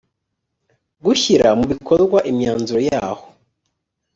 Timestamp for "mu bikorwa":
1.57-2.17